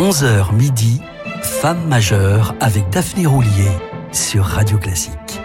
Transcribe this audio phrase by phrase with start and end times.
[0.00, 1.02] 11h midi,
[1.42, 3.68] Femme majeure avec Daphné Roulier
[4.12, 5.42] sur Radio Classique.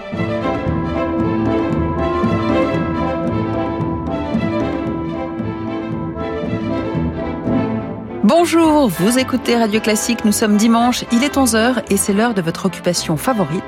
[8.23, 12.41] Bonjour, vous écoutez Radio Classique, nous sommes dimanche, il est 11h et c'est l'heure de
[12.41, 13.64] votre occupation favorite,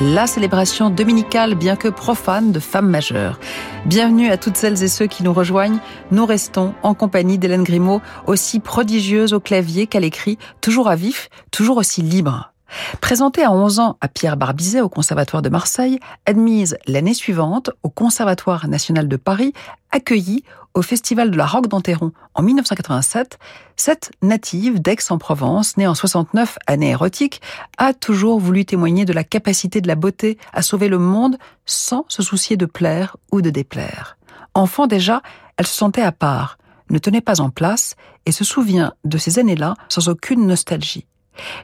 [0.00, 3.40] la célébration dominicale bien que profane de femmes majeures.
[3.84, 5.78] Bienvenue à toutes celles et ceux qui nous rejoignent,
[6.12, 11.28] nous restons en compagnie d'Hélène Grimaud, aussi prodigieuse au clavier qu'à l'écrit, toujours à vif,
[11.50, 12.52] toujours aussi libre.
[13.00, 17.88] Présentée à 11 ans à Pierre Barbizet au Conservatoire de Marseille, admise l'année suivante au
[17.88, 19.52] Conservatoire national de Paris,
[19.90, 23.38] accueillie au Festival de la Roque d'Enterron en 1987,
[23.74, 27.40] cette native d'Aix-en-Provence, née en 69, année érotique,
[27.78, 32.04] a toujours voulu témoigner de la capacité de la beauté à sauver le monde sans
[32.08, 34.18] se soucier de plaire ou de déplaire.
[34.54, 35.22] Enfant déjà,
[35.56, 36.58] elle se sentait à part,
[36.90, 41.07] ne tenait pas en place et se souvient de ces années-là sans aucune nostalgie.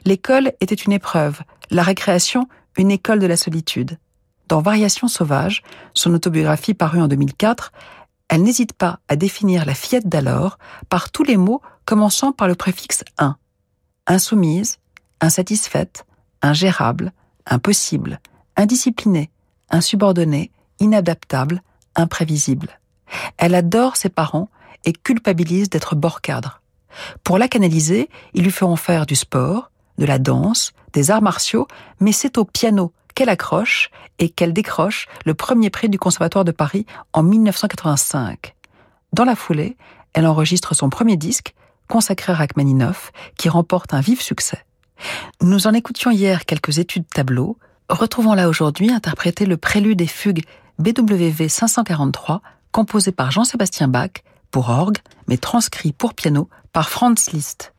[0.05, 3.97] L'école était une épreuve, la récréation une école de la solitude.
[4.47, 7.71] Dans Variations sauvages, son autobiographie parue en 2004,
[8.27, 10.57] elle n'hésite pas à définir la fillette d'alors
[10.89, 13.37] par tous les mots commençant par le préfixe un.
[14.07, 14.77] Insoumise,
[15.21, 16.05] insatisfaite,
[16.41, 17.11] ingérable,
[17.45, 18.19] impossible,
[18.55, 19.29] indisciplinée,
[19.69, 21.61] insubordonnée, inadaptable,
[21.95, 22.79] imprévisible.
[23.37, 24.49] Elle adore ses parents
[24.83, 26.61] et culpabilise d'être bord cadre.
[27.23, 31.67] Pour la canaliser, ils lui feront faire du sport, de la danse, des arts martiaux,
[31.99, 36.51] mais c'est au piano qu'elle accroche et qu'elle décroche le premier prix du Conservatoire de
[36.51, 38.55] Paris en 1985.
[39.13, 39.77] Dans la foulée,
[40.13, 41.53] elle enregistre son premier disque,
[41.87, 44.65] consacré à Rachmaninoff, qui remporte un vif succès.
[45.41, 47.57] Nous en écoutions hier quelques études tableaux,
[47.89, 50.43] retrouvons-la aujourd'hui interpréter le prélude et fugue
[50.79, 54.11] BWV 543, composé par Jean-Sébastien Bach,
[54.55, 57.74] pour orgue, mais transcrit pour piano par Franz Liszt.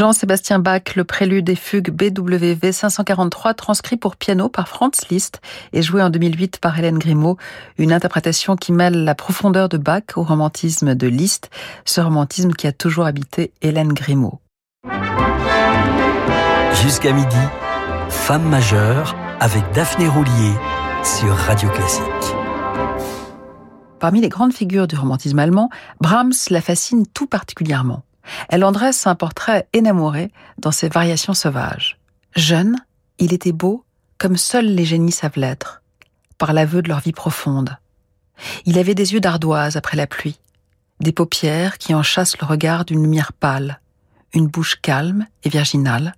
[0.00, 5.42] Jean-Sébastien Bach, le prélude des fugues BWV 543, transcrit pour piano par Franz Liszt
[5.74, 7.36] et joué en 2008 par Hélène Grimaud,
[7.76, 11.50] une interprétation qui mêle la profondeur de Bach au romantisme de Liszt,
[11.84, 14.40] ce romantisme qui a toujours habité Hélène Grimaud.
[16.82, 17.36] Jusqu'à midi,
[18.08, 20.54] Femme majeure avec Daphné Roulier
[21.04, 22.04] sur Radio Classique.
[23.98, 25.68] Parmi les grandes figures du romantisme allemand,
[26.00, 28.02] Brahms la fascine tout particulièrement.
[28.48, 31.98] Elle en dresse un portrait énamouré dans ses variations sauvages.
[32.34, 32.76] Jeune,
[33.18, 33.84] il était beau
[34.18, 35.82] comme seuls les génies savent l'être,
[36.36, 37.78] par l'aveu de leur vie profonde.
[38.66, 40.38] Il avait des yeux d'ardoise après la pluie,
[41.00, 43.80] des paupières qui en chassent le regard d'une lumière pâle,
[44.34, 46.14] une bouche calme et virginale,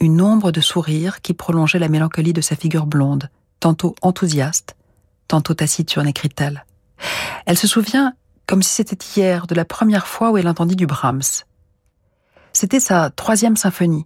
[0.00, 4.76] une ombre de sourire qui prolongeait la mélancolie de sa figure blonde, tantôt enthousiaste,
[5.26, 6.64] tantôt taciturne, écrit-elle.
[7.46, 8.12] Elle se souvient,
[8.46, 11.44] comme si c'était hier, de la première fois où elle entendit du Brahms.
[12.60, 14.04] C'était sa troisième symphonie,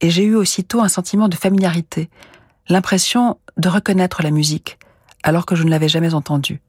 [0.00, 2.10] et j'ai eu aussitôt un sentiment de familiarité,
[2.68, 4.78] l'impression de reconnaître la musique,
[5.24, 6.62] alors que je ne l'avais jamais entendue.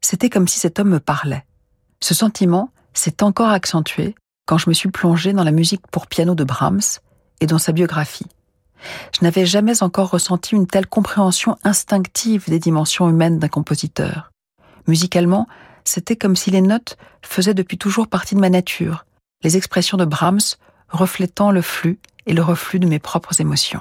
[0.00, 1.44] C'était comme si cet homme me parlait.
[1.98, 4.14] Ce sentiment s'est encore accentué
[4.46, 7.00] quand je me suis plongée dans la musique pour piano de Brahms
[7.40, 8.28] et dans sa biographie.
[9.12, 14.30] Je n'avais jamais encore ressenti une telle compréhension instinctive des dimensions humaines d'un compositeur.
[14.86, 15.48] Musicalement,
[15.82, 19.04] c'était comme si les notes faisaient depuis toujours partie de ma nature,
[19.42, 20.56] les expressions de Brahms
[20.88, 23.80] reflétant le flux et le reflux de mes propres émotions.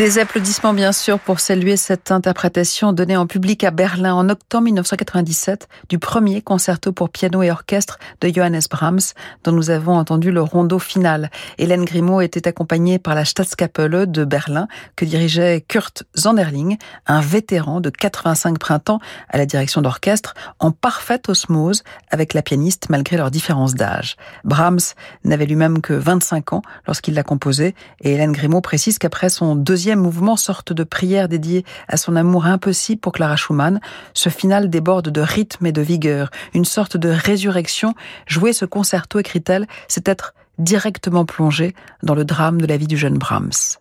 [0.00, 4.64] Des applaudissements bien sûr pour saluer cette interprétation donnée en public à Berlin en octobre
[4.64, 9.12] 1997 du premier concerto pour piano et orchestre de Johannes Brahms
[9.44, 11.30] dont nous avons entendu le rondo final.
[11.58, 17.82] Hélène Grimaud était accompagnée par la Staatskapelle de Berlin que dirigeait Kurt Zonderling, un vétéran
[17.82, 23.30] de 85 printemps à la direction d'orchestre en parfaite osmose avec la pianiste malgré leurs
[23.30, 24.16] différences d'âge.
[24.44, 29.56] Brahms n'avait lui-même que 25 ans lorsqu'il l'a composé et Hélène Grimaud précise qu'après son
[29.56, 33.80] deuxième mouvement, sorte de prière dédiée à son amour impossible pour Clara Schumann,
[34.14, 37.94] ce final déborde de rythme et de vigueur, une sorte de résurrection.
[38.26, 42.96] Jouer ce concerto, écrit-elle, c'est être directement plongé dans le drame de la vie du
[42.96, 43.78] jeune Brahms.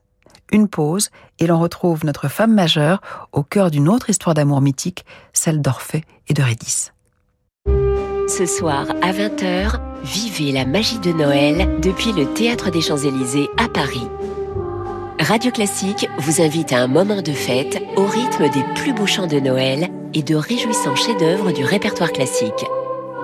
[0.51, 5.05] Une pause, et l'on retrouve notre femme majeure au cœur d'une autre histoire d'amour mythique,
[5.33, 6.91] celle d'Orphée et de Rédis.
[8.27, 13.67] Ce soir à 20h, vivez la magie de Noël depuis le Théâtre des Champs-Élysées à
[13.67, 14.07] Paris.
[15.19, 19.27] Radio Classique vous invite à un moment de fête au rythme des plus beaux chants
[19.27, 22.65] de Noël et de réjouissants chefs-d'œuvre du répertoire classique.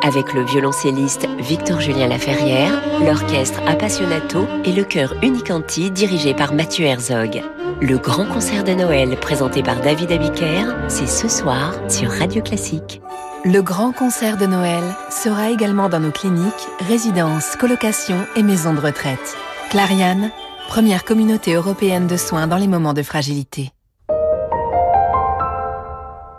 [0.04, 7.42] Avec le violoncelliste Victor-Julien Laferrière, l'orchestre Appassionato et le chœur Unicanti dirigé par Mathieu Herzog.
[7.82, 13.02] Le grand concert de Noël présenté par David Abiker, c'est ce soir sur Radio Classique.
[13.46, 18.82] Le grand concert de Noël sera également dans nos cliniques, résidences, colocations et maisons de
[18.82, 19.38] retraite.
[19.70, 20.32] Clariane,
[20.68, 23.72] première communauté européenne de soins dans les moments de fragilité.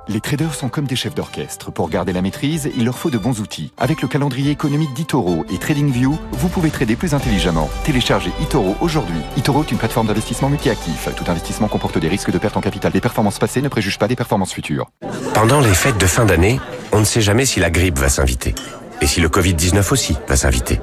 [0.08, 1.72] Les traders sont comme des chefs d'orchestre.
[1.72, 3.72] Pour garder la maîtrise, il leur faut de bons outils.
[3.76, 7.68] Avec le calendrier économique d'Itoro et TradingView, vous pouvez trader plus intelligemment.
[7.82, 9.18] Téléchargez Itoro aujourd'hui.
[9.36, 11.08] Itoro est une plateforme d'investissement multi-actif.
[11.16, 12.92] Tout investissement comporte des risques de perte en capital.
[12.94, 14.86] Les performances passées ne préjugent pas des performances futures.
[15.34, 16.60] Pendant les fêtes de fin d'année,
[16.92, 18.54] on ne sait jamais si la grippe va s'inviter.
[19.00, 20.80] Et si le Covid-19 aussi va s'inviter.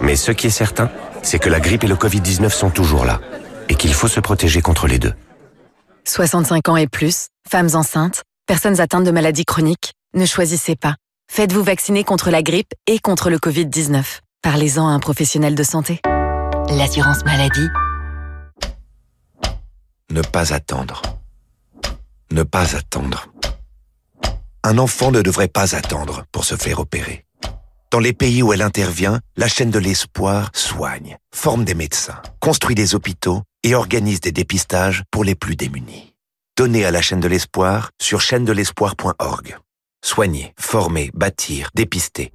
[0.00, 0.88] Mais ce qui est certain,
[1.22, 3.20] c'est que la grippe et le Covid-19 sont toujours là.
[3.68, 5.14] Et qu'il faut se protéger contre les deux.
[6.04, 10.96] 65 ans et plus, femmes enceintes, personnes atteintes de maladies chroniques, ne choisissez pas.
[11.30, 14.20] Faites-vous vacciner contre la grippe et contre le Covid-19.
[14.42, 16.00] Parlez-en à un professionnel de santé.
[16.68, 17.68] L'assurance maladie.
[20.10, 21.00] Ne pas attendre.
[22.30, 23.28] Ne pas attendre.
[24.64, 27.24] Un enfant ne devrait pas attendre pour se faire opérer.
[27.92, 32.74] Dans les pays où elle intervient, la chaîne de l'espoir soigne, forme des médecins, construit
[32.74, 36.14] des hôpitaux et organise des dépistages pour les plus démunis.
[36.56, 39.58] Donnez à la chaîne de l'espoir sur chaîne de l'espoir.org.
[40.02, 42.32] Soigner, former, bâtir, dépister.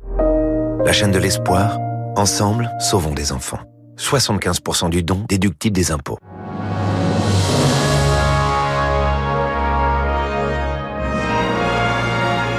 [0.85, 1.79] La chaîne de l'espoir,
[2.15, 3.61] ensemble, sauvons des enfants.
[3.97, 6.19] 75% du don déductible des impôts.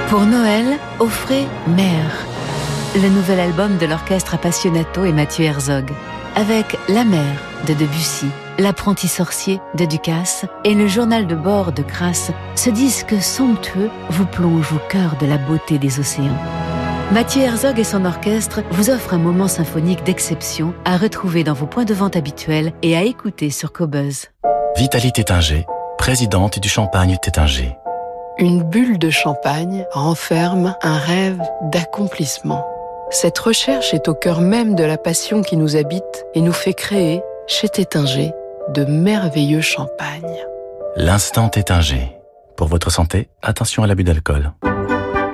[0.08, 2.26] Pour Noël, offrez Mère,
[2.94, 5.90] le nouvel album de l'orchestre Appassionato et Mathieu Herzog,
[6.37, 8.27] avec La Mère de Debussy,
[8.59, 14.27] L'apprenti sorcier de Ducasse et le journal de bord de Crasse, ce disque somptueux vous
[14.27, 16.37] plonge au cœur de la beauté des océans.
[17.12, 21.66] Mathieu Herzog et son orchestre vous offrent un moment symphonique d'exception à retrouver dans vos
[21.66, 24.27] points de vente habituels et à écouter sur Cobuzz.
[24.77, 25.66] Vitalie Tétinger,
[25.98, 27.77] présidente du Champagne Tétinger.
[28.38, 32.64] Une bulle de champagne renferme un rêve d'accomplissement.
[33.10, 36.74] Cette recherche est au cœur même de la passion qui nous habite et nous fait
[36.74, 38.32] créer, chez Tétinger,
[38.74, 40.44] de merveilleux champagnes.
[40.94, 42.18] L'instant Tétinger.
[42.56, 44.52] Pour votre santé, attention à l'abus d'alcool.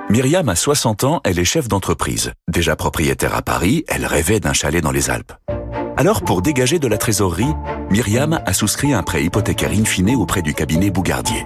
[0.09, 2.33] Myriam a 60 ans, elle est chef d'entreprise.
[2.47, 5.33] Déjà propriétaire à Paris, elle rêvait d'un chalet dans les Alpes.
[5.97, 7.55] Alors, pour dégager de la trésorerie,
[7.91, 11.45] Myriam a souscrit un prêt hypothécaire in fine auprès du cabinet Bougardier.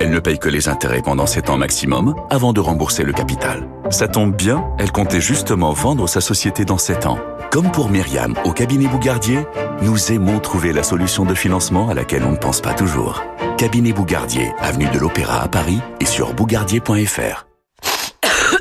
[0.00, 3.68] Elle ne paye que les intérêts pendant 7 ans maximum avant de rembourser le capital.
[3.90, 7.18] Ça tombe bien, elle comptait justement vendre sa société dans 7 ans.
[7.50, 9.40] Comme pour Myriam au cabinet Bougardier,
[9.82, 13.24] nous aimons trouver la solution de financement à laquelle on ne pense pas toujours.
[13.56, 17.46] Cabinet Bougardier, avenue de l'Opéra à Paris et sur bougardier.fr.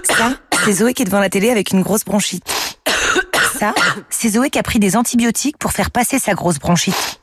[0.04, 0.32] Ça,
[0.65, 2.43] c'est Zoé qui est devant la télé avec une grosse bronchite.
[3.60, 3.73] Ça,
[4.10, 7.21] c'est Zoé qui a pris des antibiotiques pour faire passer sa grosse bronchite.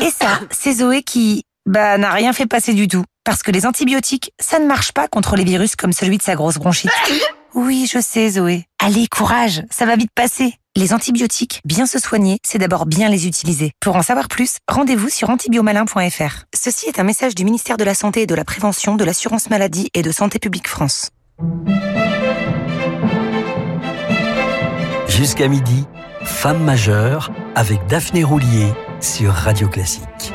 [0.00, 3.04] Et ça, c'est Zoé qui, bah, n'a rien fait passer du tout.
[3.30, 6.34] Parce que les antibiotiques, ça ne marche pas contre les virus comme celui de sa
[6.34, 6.90] grosse bronchite.
[7.54, 8.64] Oui, je sais, Zoé.
[8.80, 10.54] Allez, courage, ça va vite passer.
[10.76, 13.70] Les antibiotiques, bien se soigner, c'est d'abord bien les utiliser.
[13.80, 16.44] Pour en savoir plus, rendez-vous sur antibiomalin.fr.
[16.56, 19.48] Ceci est un message du ministère de la Santé et de la Prévention, de l'Assurance
[19.48, 21.10] Maladie et de Santé Publique France.
[25.06, 25.86] Jusqu'à midi,
[26.24, 30.32] Femme majeure avec Daphné Roulier sur Radio Classique.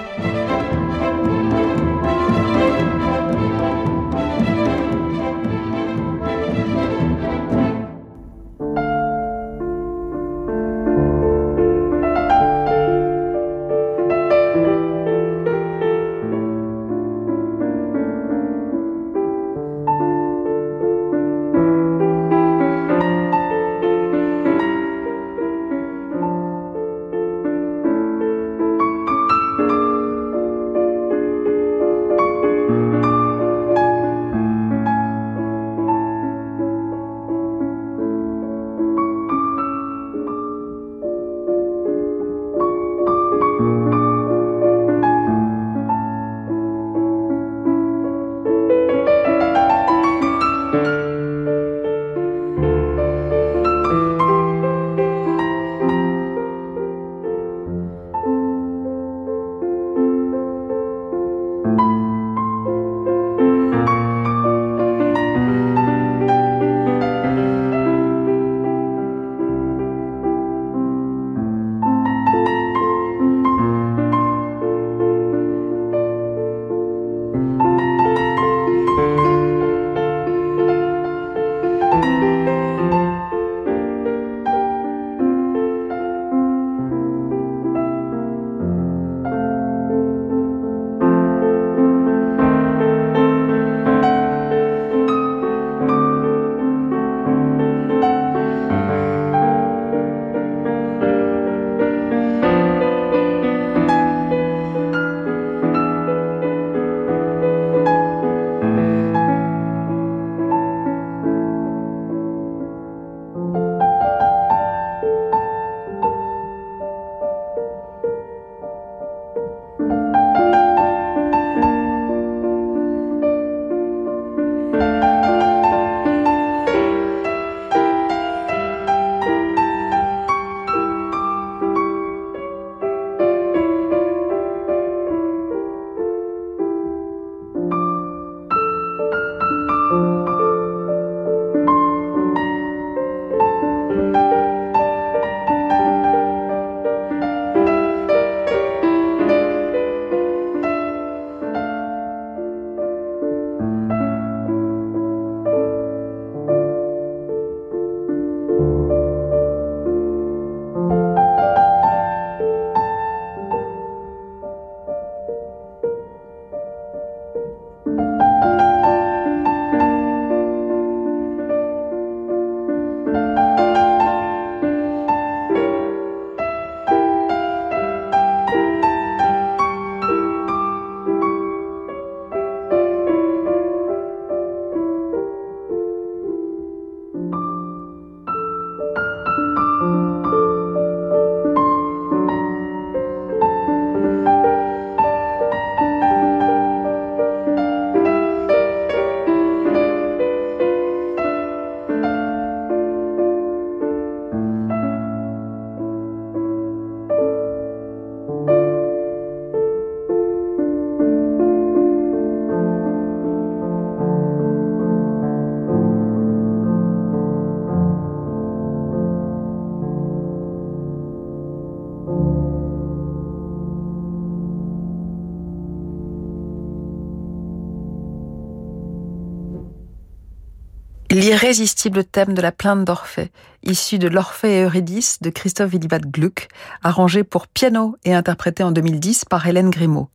[231.25, 233.31] L'irrésistible thème de la plainte d'Orphée,
[233.63, 236.49] issu de l'Orphée et Eurydice de Christophe Willibald Gluck,
[236.83, 240.07] arrangé pour piano et interprété en 2010 par Hélène Grimaud.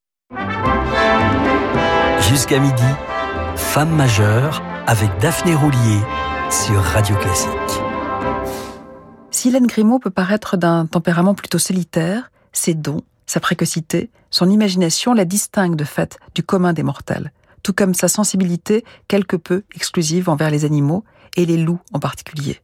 [2.28, 2.84] Jusqu'à midi,
[3.56, 5.98] Femme majeure avec Daphné Roulier
[6.48, 7.50] sur Radio Classique.
[9.32, 15.12] Si Hélène Grimaud peut paraître d'un tempérament plutôt solitaire, ses dons, sa précocité, son imagination
[15.12, 20.28] la distinguent de fait du commun des mortels tout comme sa sensibilité quelque peu exclusive
[20.28, 21.04] envers les animaux,
[21.36, 22.60] et les loups en particulier.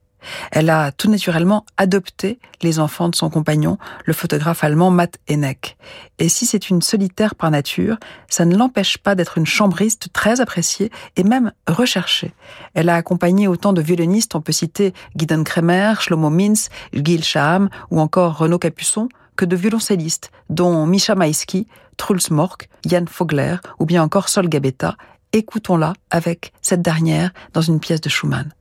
[0.50, 5.76] Elle a tout naturellement adopté les enfants de son compagnon, le photographe allemand Matt Henneck.
[6.18, 7.96] Et si c'est une solitaire par nature,
[8.28, 12.35] ça ne l'empêche pas d'être une chambriste très appréciée et même recherchée.
[12.74, 17.68] Elle a accompagné autant de violonistes, on peut citer Gideon Kremer, Shlomo Mintz, Gil Shaham
[17.92, 23.87] ou encore Renaud Capuçon, que de violoncellistes, dont Misha Maïski, Truls Mork, Jan Fogler ou
[23.87, 24.96] bien encore Sol Gabetta.
[25.33, 28.53] Écoutons-la avec cette dernière dans une pièce de Schumann.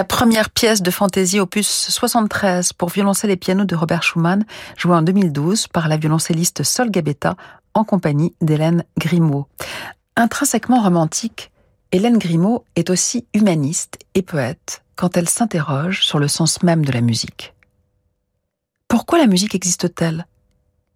[0.00, 4.46] La première pièce de fantaisie opus 73 pour violoncelle et piano de Robert Schumann,
[4.78, 7.36] jouée en 2012 par la violoncelliste Sol Gabetta
[7.74, 9.46] en compagnie d'Hélène Grimaud.
[10.16, 11.52] Intrinsèquement romantique,
[11.92, 16.92] Hélène Grimaud est aussi humaniste et poète quand elle s'interroge sur le sens même de
[16.92, 17.52] la musique.
[18.88, 20.26] Pourquoi la musique existe-t-elle?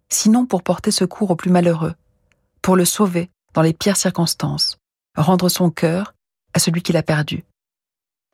[0.09, 1.93] Sinon pour porter secours aux plus malheureux,
[2.63, 4.79] pour le sauver dans les pires circonstances,
[5.15, 6.15] rendre son cœur
[6.55, 7.45] à celui qui l'a perdu.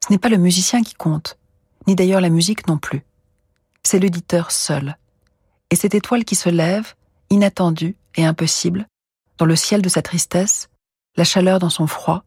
[0.04, 1.38] Ce n'est pas le musicien qui compte,
[1.88, 3.04] ni d'ailleurs la musique non plus.
[3.84, 4.98] C'est l'auditeur seul.
[5.70, 6.94] Et cette étoile qui se lève,
[7.30, 8.88] inattendue et impossible,
[9.38, 10.70] dans le ciel de sa tristesse,
[11.16, 12.24] la chaleur dans son froid,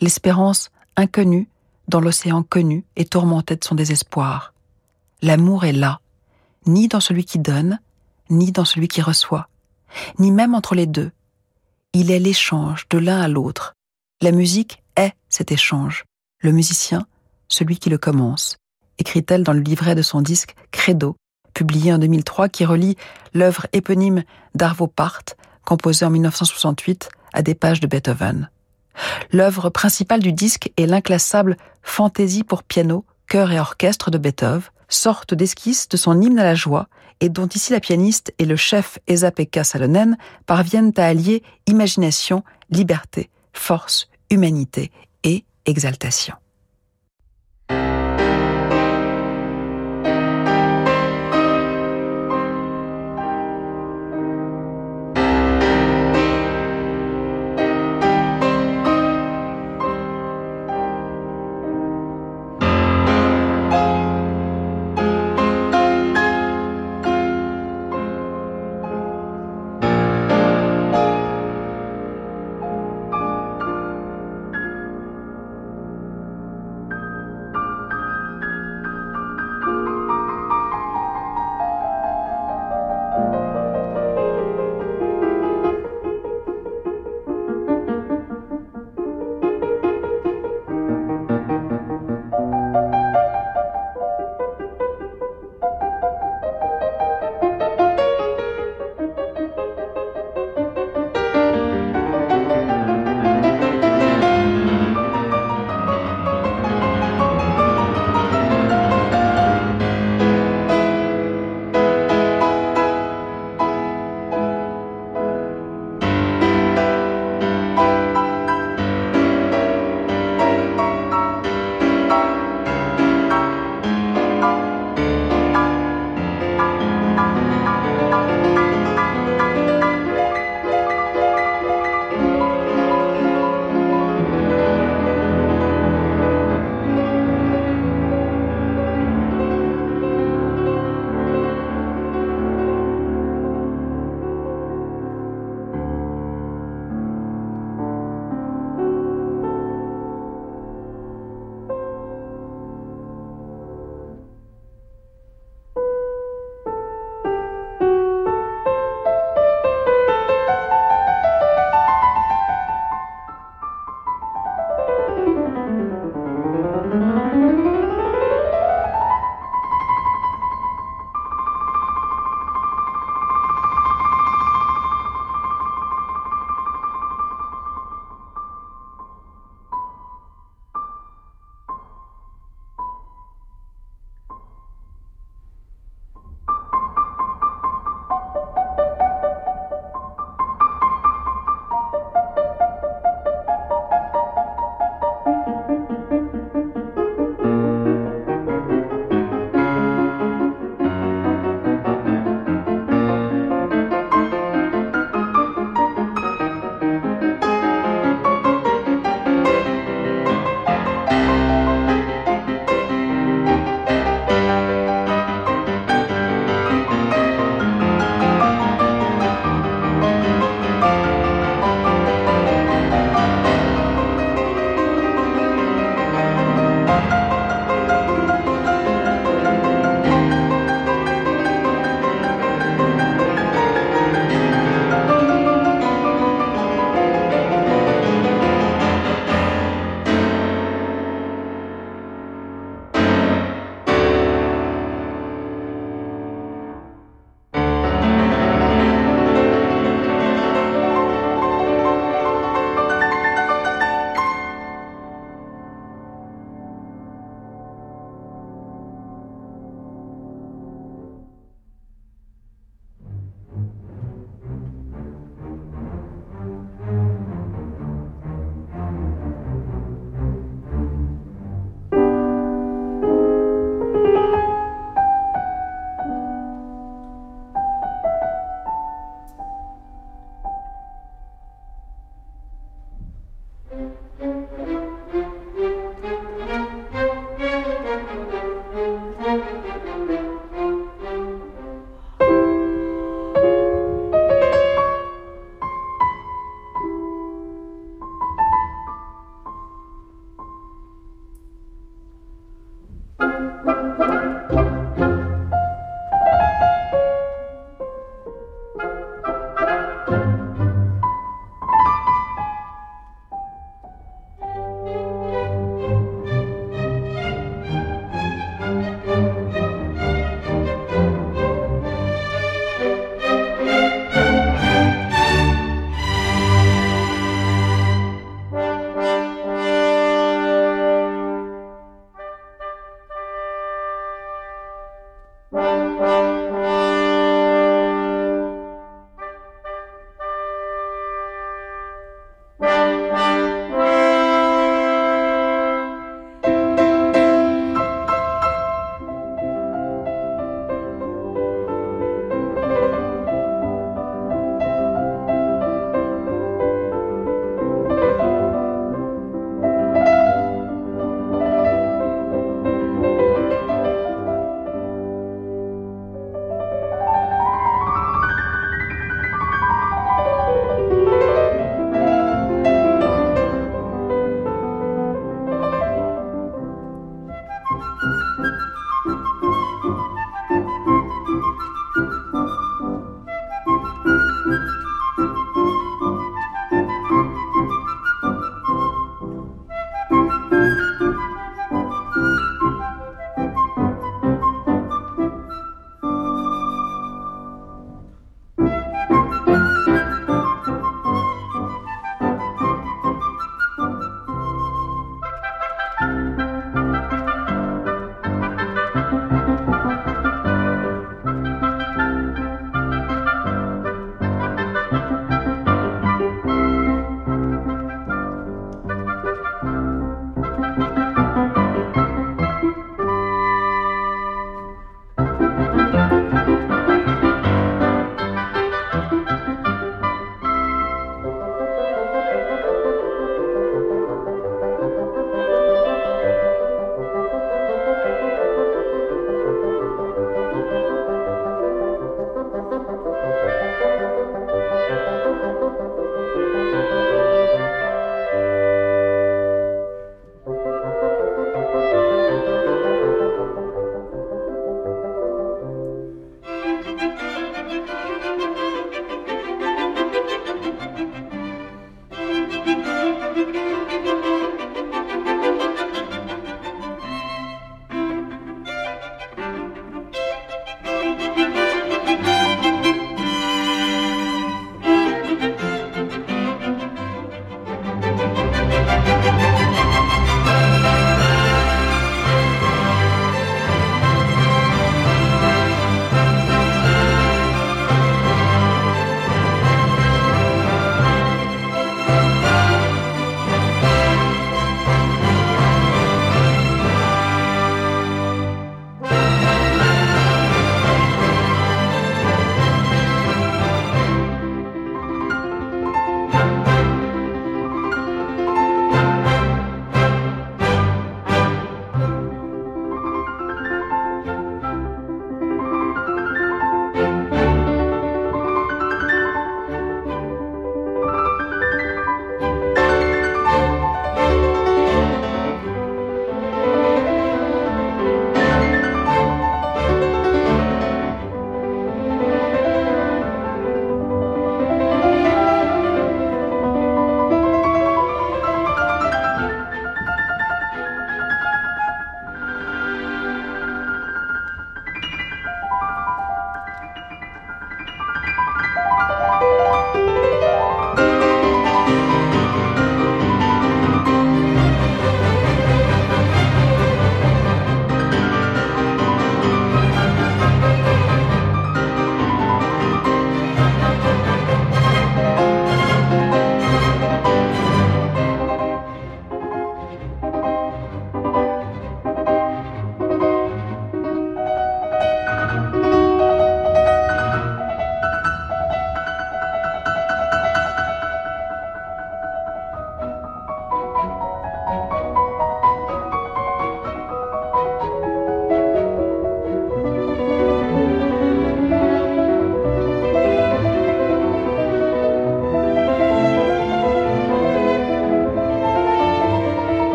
[0.00, 1.48] l'espérance inconnue
[1.88, 4.52] dans l'océan connu et tourmenté de son désespoir.
[5.22, 6.00] L'amour est là,
[6.66, 7.78] ni dans celui qui donne,
[8.30, 9.48] ni dans celui qui reçoit,
[10.18, 11.12] ni même entre les deux.
[11.92, 13.74] Il est l'échange de l'un à l'autre.
[14.20, 16.04] La musique est cet échange.
[16.46, 17.08] Le musicien,
[17.48, 18.56] celui qui le commence,
[18.98, 21.16] écrit-elle dans le livret de son disque Credo,
[21.54, 22.96] publié en 2003, qui relie
[23.34, 24.22] l'œuvre éponyme
[24.54, 25.22] d'Arvo Part,
[25.64, 28.48] composée en 1968, à des pages de Beethoven.
[29.32, 35.34] L'œuvre principale du disque est l'inclassable Fantaisie pour piano, chœur et orchestre de Beethoven, sorte
[35.34, 36.86] d'esquisse de son hymne à la joie
[37.18, 40.16] et dont ici la pianiste et le chef Esa-Pekka Salonen
[40.46, 44.92] parviennent à allier imagination, liberté, force, humanité
[45.24, 46.36] et exaltation.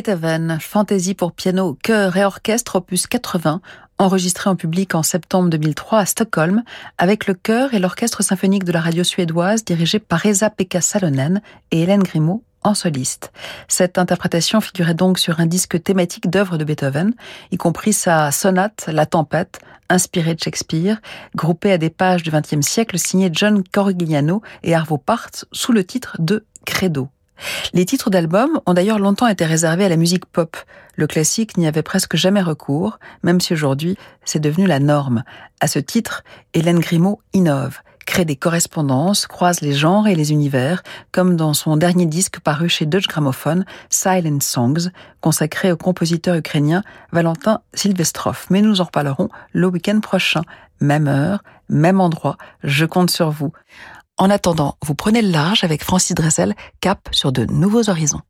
[0.00, 3.60] Beethoven, Fantaisie pour piano, chœur et orchestre opus 80,
[3.98, 6.62] enregistré en public en septembre 2003 à Stockholm,
[6.96, 11.82] avec le chœur et l'orchestre symphonique de la radio suédoise dirigé par Esa-Pekka Salonen et
[11.82, 13.30] Hélène Grimaud en soliste.
[13.68, 17.12] Cette interprétation figurait donc sur un disque thématique d'œuvres de Beethoven,
[17.50, 20.98] y compris sa sonate La Tempête, inspirée de Shakespeare,
[21.34, 25.84] groupée à des pages du XXe siècle, signée John Corigliano et Arvo Part sous le
[25.84, 27.10] titre de Credo.
[27.72, 30.56] Les titres d'albums ont d'ailleurs longtemps été réservés à la musique pop.
[30.96, 35.24] Le classique n'y avait presque jamais recours, même si aujourd'hui c'est devenu la norme.
[35.60, 40.82] À ce titre, Hélène Grimaud innove, crée des correspondances, croise les genres et les univers,
[41.12, 46.82] comme dans son dernier disque paru chez Deutsche Grammophon, Silent Songs, consacré au compositeur ukrainien
[47.12, 48.46] Valentin Silvestrov.
[48.50, 50.42] Mais nous en reparlerons le week-end prochain.
[50.80, 53.52] Même heure, même endroit, je compte sur vous.
[54.20, 58.20] En attendant, vous prenez le large avec Francis Dressel, cap sur de nouveaux horizons.